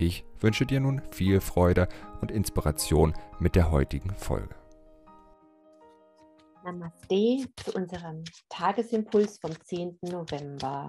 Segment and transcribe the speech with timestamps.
[0.00, 1.88] Ich wünsche dir nun viel Freude
[2.20, 4.54] und Inspiration mit der heutigen Folge.
[6.62, 9.98] Namaste zu unserem Tagesimpuls vom 10.
[10.02, 10.88] November.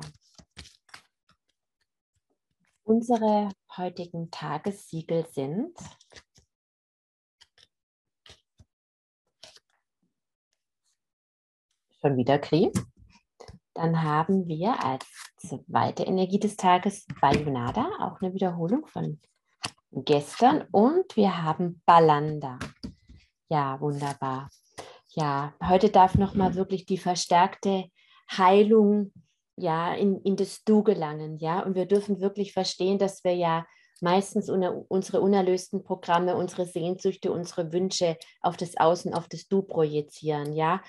[2.84, 5.76] Unsere heutigen Tagessiegel sind
[12.00, 12.72] schon wieder Kri.
[13.74, 15.06] Dann haben wir als
[15.38, 19.20] zweite Energie des Tages Bayonada, auch eine Wiederholung von
[19.92, 20.66] gestern.
[20.72, 22.60] Und wir haben Balanda.
[23.50, 24.50] Ja, wunderbar.
[25.10, 27.86] Ja, heute darf nochmal wirklich die verstärkte
[28.32, 29.12] Heilung
[29.56, 31.38] ja, in, in das Du gelangen.
[31.38, 33.66] Ja, und wir dürfen wirklich verstehen, dass wir ja
[34.02, 40.54] meistens unsere unerlösten Programme, unsere Sehnsüchte, unsere Wünsche auf das Außen, auf das Du projizieren.
[40.54, 40.82] Ja,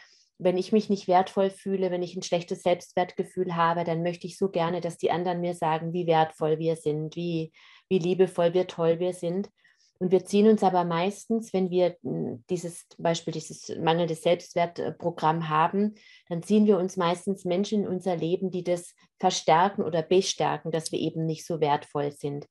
[0.42, 4.38] wenn ich mich nicht wertvoll fühle, wenn ich ein schlechtes Selbstwertgefühl habe, dann möchte ich
[4.38, 7.52] so gerne, dass die anderen mir sagen, wie wertvoll wir sind, wie,
[7.88, 9.50] wie liebevoll, wie toll wir sind.
[9.98, 15.94] Und wir ziehen uns aber meistens, wenn wir hm, dieses Beispiel, dieses mangelnde Selbstwertprogramm haben,
[16.28, 20.90] dann ziehen wir uns meistens Menschen in unser Leben, die das verstärken oder bestärken, dass
[20.90, 22.46] wir eben nicht so wertvoll sind.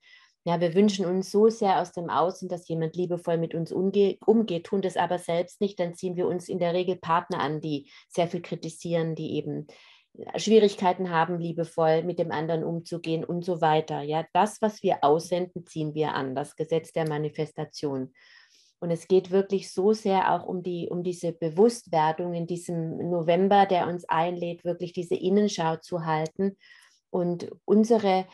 [0.50, 4.64] Ja, wir wünschen uns so sehr aus dem Außen, dass jemand liebevoll mit uns umgeht,
[4.64, 7.88] tun das aber selbst nicht, dann ziehen wir uns in der Regel Partner an, die
[8.08, 9.68] sehr viel kritisieren, die eben
[10.18, 14.02] äh, Schwierigkeiten haben, liebevoll mit dem anderen umzugehen und so weiter.
[14.02, 18.12] Ja, das, was wir aussenden, ziehen wir an, das Gesetz der Manifestation.
[18.80, 23.68] Und es geht wirklich so sehr auch um, die, um diese Bewusstwerdung in diesem November,
[23.68, 26.58] der uns einlädt, wirklich diese Innenschau zu halten
[27.12, 28.26] und unsere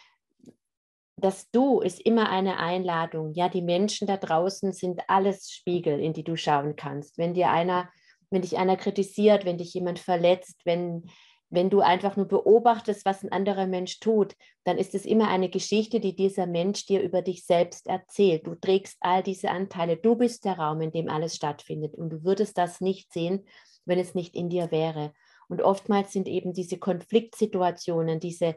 [1.17, 3.33] das Du ist immer eine Einladung.
[3.33, 7.17] Ja, die Menschen da draußen sind alles Spiegel, in die du schauen kannst.
[7.17, 7.89] Wenn dir einer,
[8.29, 11.05] wenn dich einer kritisiert, wenn dich jemand verletzt, wenn,
[11.49, 15.49] wenn du einfach nur beobachtest, was ein anderer Mensch tut, dann ist es immer eine
[15.49, 18.45] Geschichte, die dieser Mensch dir über dich selbst erzählt.
[18.45, 19.95] Du trägst all diese Anteile.
[19.95, 21.95] Du bist der Raum, in dem alles stattfindet.
[21.95, 23.47] Und du würdest das nicht sehen,
[23.85, 25.13] wenn es nicht in dir wäre.
[25.47, 28.55] Und oftmals sind eben diese Konfliktsituationen, diese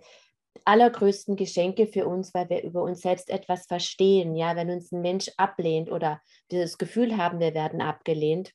[0.65, 4.35] allergrößten Geschenke für uns, weil wir über uns selbst etwas verstehen.
[4.35, 6.21] Ja, wenn uns ein Mensch ablehnt oder
[6.51, 8.53] dieses Gefühl haben, wir werden abgelehnt,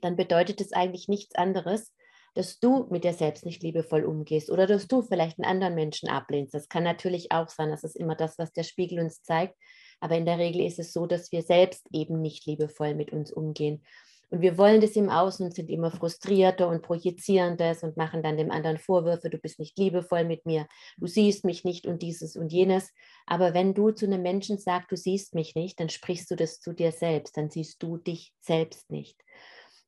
[0.00, 1.92] dann bedeutet es eigentlich nichts anderes,
[2.34, 6.08] dass du mit dir selbst nicht liebevoll umgehst oder dass du vielleicht einen anderen Menschen
[6.08, 6.54] ablehnst.
[6.54, 7.70] Das kann natürlich auch sein.
[7.70, 9.56] Das ist immer das, was der Spiegel uns zeigt.
[10.00, 13.32] Aber in der Regel ist es so, dass wir selbst eben nicht liebevoll mit uns
[13.32, 13.82] umgehen.
[14.30, 18.22] Und wir wollen das im Außen und sind immer frustrierter und projizieren das und machen
[18.22, 20.66] dann dem anderen Vorwürfe, du bist nicht liebevoll mit mir,
[20.98, 22.92] du siehst mich nicht und dieses und jenes.
[23.26, 26.60] Aber wenn du zu einem Menschen sagst, du siehst mich nicht, dann sprichst du das
[26.60, 29.16] zu dir selbst, dann siehst du dich selbst nicht.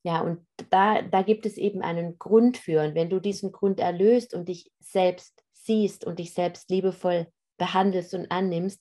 [0.02, 2.82] Ja, und da, da gibt es eben einen Grund für.
[2.82, 7.26] Und wenn du diesen Grund erlöst und dich selbst siehst und dich selbst liebevoll
[7.58, 8.80] behandelst und annimmst,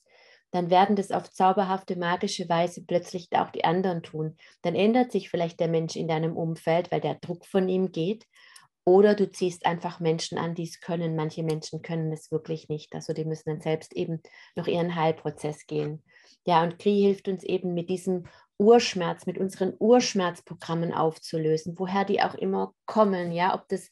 [0.50, 4.36] dann werden das auf zauberhafte, magische Weise plötzlich auch die anderen tun.
[4.62, 8.26] Dann ändert sich vielleicht der Mensch in deinem Umfeld, weil der Druck von ihm geht.
[8.84, 11.14] Oder du ziehst einfach Menschen an, die es können.
[11.14, 12.94] Manche Menschen können es wirklich nicht.
[12.94, 14.22] Also die müssen dann selbst eben
[14.56, 16.02] noch ihren Heilprozess gehen.
[16.46, 18.24] Ja, und Kri hilft uns eben mit diesem
[18.60, 23.88] Urschmerz, mit unseren Urschmerzprogrammen aufzulösen, woher die auch immer kommen, ja, ob das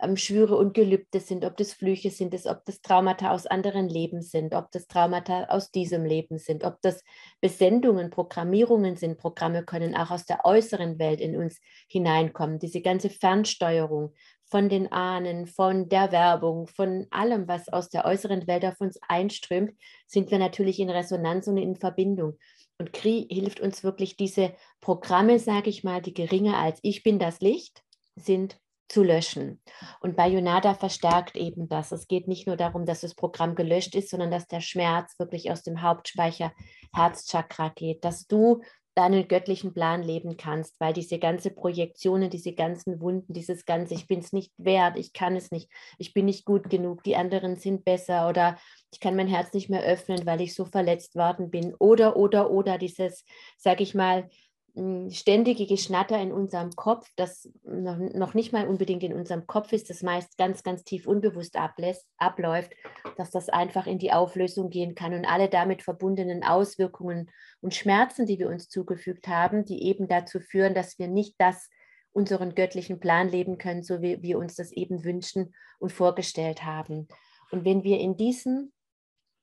[0.00, 3.88] ähm, Schwüre und Gelübde sind, ob das Flüche sind, ist, ob das Traumata aus anderen
[3.88, 7.04] Leben sind, ob das Traumata aus diesem Leben sind, ob das
[7.40, 9.18] Besendungen, Programmierungen sind.
[9.18, 12.58] Programme können auch aus der äußeren Welt in uns hineinkommen.
[12.58, 14.14] Diese ganze Fernsteuerung
[14.50, 18.98] von den Ahnen, von der Werbung, von allem, was aus der äußeren Welt auf uns
[19.08, 19.72] einströmt,
[20.06, 22.38] sind wir natürlich in Resonanz und in Verbindung.
[22.78, 27.18] Und Kri hilft uns wirklich, diese Programme, sage ich mal, die geringer als ich bin
[27.18, 27.82] das Licht
[28.16, 28.58] sind,
[28.88, 29.60] zu löschen.
[30.00, 31.92] Und Bayonada verstärkt eben das.
[31.92, 35.50] Es geht nicht nur darum, dass das Programm gelöscht ist, sondern dass der Schmerz wirklich
[35.50, 36.52] aus dem Hauptspeicher
[36.94, 38.62] Herzchakra geht, dass du
[38.98, 44.08] deinen göttlichen Plan leben kannst, weil diese ganze Projektionen, diese ganzen Wunden, dieses ganze, ich
[44.08, 47.54] bin es nicht wert, ich kann es nicht, ich bin nicht gut genug, die anderen
[47.54, 48.58] sind besser oder
[48.90, 52.50] ich kann mein Herz nicht mehr öffnen, weil ich so verletzt worden bin oder, oder,
[52.50, 53.24] oder dieses,
[53.56, 54.28] sage ich mal,
[54.74, 59.90] hm, ständige Geschnatter in unserem Kopf, das noch, nicht mal unbedingt in unserem Kopf ist,
[59.90, 62.72] das meist ganz, ganz tief unbewusst ablässt, abläuft,
[63.18, 67.30] dass das einfach in die Auflösung gehen kann und alle damit verbundenen Auswirkungen
[67.60, 71.68] und Schmerzen, die wir uns zugefügt haben, die eben dazu führen, dass wir nicht das
[72.12, 77.08] unseren göttlichen Plan leben können, so wie wir uns das eben wünschen und vorgestellt haben.
[77.50, 78.72] Und wenn wir in diesem,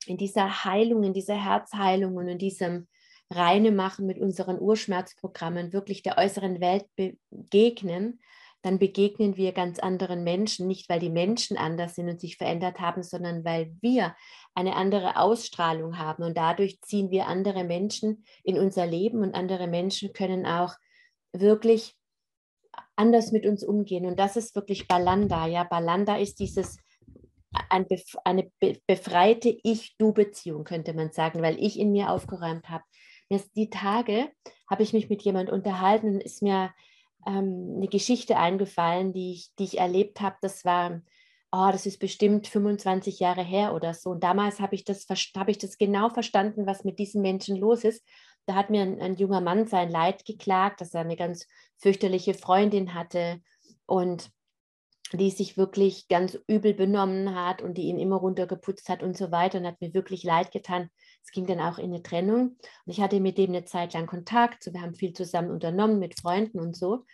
[0.05, 2.87] in dieser Heilung, in dieser Herzheilung und in diesem
[3.29, 8.19] reine machen mit unseren Urschmerzprogrammen, wirklich der äußeren Welt begegnen,
[8.65, 12.79] dann begegnen wir ganz anderen Menschen, nicht weil die Menschen anders sind und sich verändert
[12.79, 14.15] haben, sondern weil wir
[14.55, 16.23] eine andere Ausstrahlung haben.
[16.23, 20.73] Und dadurch ziehen wir andere Menschen in unser Leben und andere Menschen können auch
[21.31, 21.95] wirklich
[22.95, 24.07] anders mit uns umgehen.
[24.07, 25.45] Und das ist wirklich Balanda.
[25.45, 26.79] Ja, Balanda ist dieses
[27.69, 27.85] ein,
[28.23, 28.51] eine
[28.87, 32.83] befreite Ich-Du-Beziehung, könnte man sagen, weil ich in mir aufgeräumt habe.
[33.55, 34.31] Die Tage
[34.67, 36.71] habe ich mich mit jemand unterhalten und ist mir
[37.25, 40.37] ähm, eine Geschichte eingefallen, die ich, die ich erlebt habe.
[40.41, 41.01] Das war,
[41.51, 44.11] oh, das ist bestimmt 25 Jahre her oder so.
[44.11, 47.83] Und damals habe ich, das, hab ich das genau verstanden, was mit diesen Menschen los
[47.83, 48.03] ist.
[48.45, 52.33] Da hat mir ein, ein junger Mann sein Leid geklagt, dass er eine ganz fürchterliche
[52.33, 53.41] Freundin hatte
[53.85, 54.29] und
[55.13, 59.31] die sich wirklich ganz übel benommen hat und die ihn immer runtergeputzt hat und so
[59.31, 60.89] weiter und hat mir wirklich leid getan.
[61.23, 64.07] Es ging dann auch in eine Trennung und ich hatte mit dem eine Zeit lang
[64.07, 64.63] Kontakt.
[64.63, 67.05] So, wir haben viel zusammen unternommen mit Freunden und so.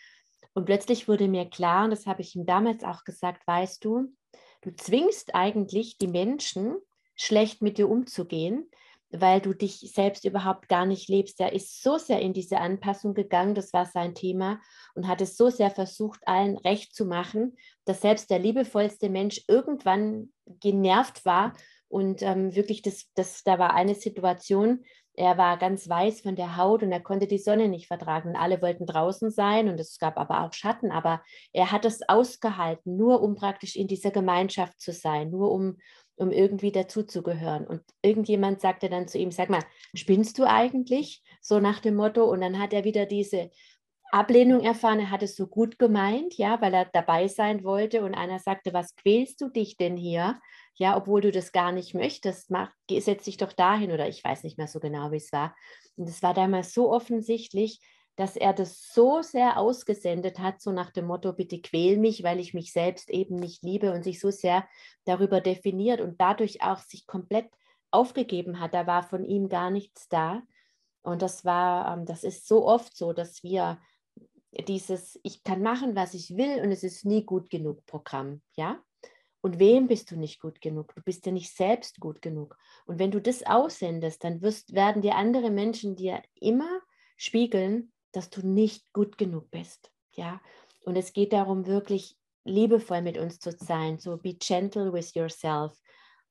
[0.53, 4.13] Und plötzlich wurde mir klar, und das habe ich ihm damals auch gesagt, weißt du,
[4.61, 6.75] du zwingst eigentlich die Menschen,
[7.15, 8.69] schlecht mit dir umzugehen,
[9.11, 11.39] weil du dich selbst überhaupt gar nicht lebst.
[11.39, 14.59] Er ist so sehr in diese Anpassung gegangen, das war sein Thema,
[14.95, 19.43] und hat es so sehr versucht, allen recht zu machen, dass selbst der liebevollste Mensch
[19.47, 21.53] irgendwann genervt war
[21.91, 26.55] und ähm, wirklich, das, das, da war eine Situation, er war ganz weiß von der
[26.55, 28.29] Haut und er konnte die Sonne nicht vertragen.
[28.29, 30.89] Und alle wollten draußen sein und es gab aber auch Schatten.
[30.89, 31.21] Aber
[31.51, 35.77] er hat es ausgehalten, nur um praktisch in dieser Gemeinschaft zu sein, nur um,
[36.15, 37.65] um irgendwie dazuzugehören.
[37.65, 39.63] Und irgendjemand sagte dann zu ihm, sag mal,
[39.93, 41.23] spinnst du eigentlich?
[41.41, 42.25] So nach dem Motto.
[42.25, 43.49] Und dann hat er wieder diese
[44.11, 48.03] Ablehnung erfahren, er hat es so gut gemeint, ja, weil er dabei sein wollte.
[48.03, 50.39] Und einer sagte, was quälst du dich denn hier?
[50.81, 54.43] ja, obwohl du das gar nicht möchtest, mach, setz dich doch dahin oder ich weiß
[54.43, 55.55] nicht mehr so genau, wie es war.
[55.95, 57.79] Und es war damals so offensichtlich,
[58.21, 62.39] dass er das so sehr ausgesendet hat, so nach dem Motto, bitte quäl mich, weil
[62.39, 64.67] ich mich selbst eben nicht liebe und sich so sehr
[65.05, 67.49] darüber definiert und dadurch auch sich komplett
[67.89, 68.75] aufgegeben hat.
[68.75, 70.43] Da war von ihm gar nichts da.
[71.01, 73.79] Und das war, ähm, das ist so oft so, dass wir
[74.67, 78.79] dieses Ich kann machen, was ich will und es ist nie gut genug Programm, ja,
[79.41, 80.93] und wem bist du nicht gut genug?
[80.93, 82.55] Du bist ja nicht selbst gut genug.
[82.85, 86.81] Und wenn du das aussendest, dann wirst, werden dir andere Menschen dir immer
[87.17, 89.91] spiegeln, dass du nicht gut genug bist.
[90.11, 90.41] Ja?
[90.85, 93.99] Und es geht darum, wirklich liebevoll mit uns zu sein.
[93.99, 95.77] So be gentle with yourself.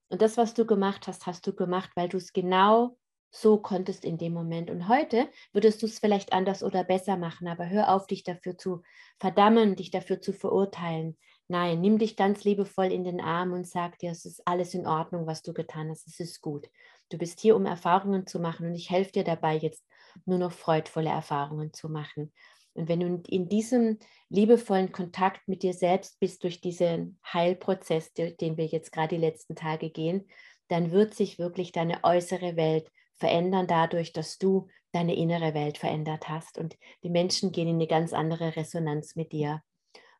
[0.08, 2.96] Und das, was du gemacht hast, hast du gemacht, weil du es genau
[3.30, 4.70] so konntest in dem Moment.
[4.70, 8.58] Und heute würdest du es vielleicht anders oder besser machen, aber hör auf, dich dafür
[8.58, 8.82] zu
[9.18, 11.16] verdammen, dich dafür zu verurteilen.
[11.46, 14.86] Nein, nimm dich ganz liebevoll in den Arm und sag dir, es ist alles in
[14.86, 16.06] Ordnung, was du getan hast.
[16.06, 16.68] Es ist gut.
[17.08, 19.84] Du bist hier, um Erfahrungen zu machen und ich helfe dir dabei, jetzt
[20.24, 22.32] nur noch freudvolle Erfahrungen zu machen.
[22.74, 23.98] Und wenn du in diesem
[24.28, 29.56] liebevollen Kontakt mit dir selbst bist durch diesen Heilprozess, den wir jetzt gerade die letzten
[29.56, 30.28] Tage gehen,
[30.68, 36.28] dann wird sich wirklich deine äußere Welt verändern dadurch, dass du deine innere Welt verändert
[36.28, 36.58] hast.
[36.58, 39.62] Und die Menschen gehen in eine ganz andere Resonanz mit dir.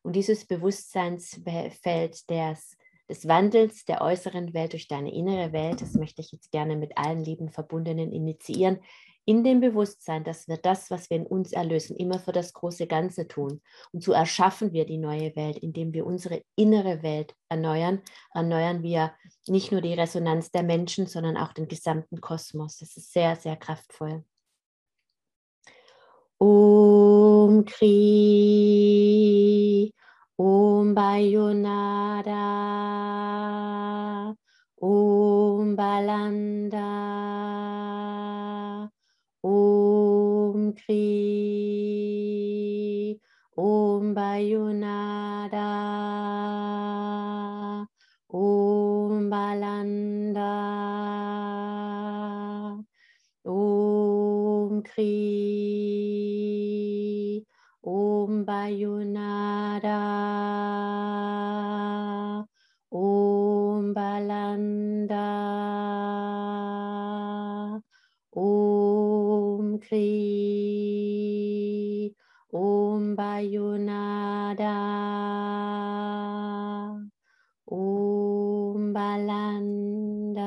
[0.03, 2.77] Und dieses Bewusstseinsfeld des,
[3.09, 6.97] des Wandels der äußeren Welt durch deine innere Welt, das möchte ich jetzt gerne mit
[6.97, 8.79] allen lieben Verbundenen initiieren,
[9.25, 12.87] in dem Bewusstsein, dass wir das, was wir in uns erlösen, immer für das große
[12.87, 13.61] Ganze tun.
[13.91, 18.01] Und so erschaffen wir die neue Welt, indem wir unsere innere Welt erneuern,
[18.33, 19.13] erneuern wir
[19.47, 22.77] nicht nur die Resonanz der Menschen, sondern auch den gesamten Kosmos.
[22.77, 24.23] Das ist sehr, sehr kraftvoll.
[26.39, 27.93] Om Kri,
[30.37, 32.35] Om Bayonada,
[34.77, 37.40] Om Balanda,
[40.71, 42.31] Om Kri,
[43.57, 45.67] Om Bayonada,
[48.29, 50.55] Om Balanda,
[53.43, 55.11] Om Kri.
[57.83, 59.10] Om Bayunada
[74.55, 76.31] Balanda.
[77.65, 80.41] Om Balanda.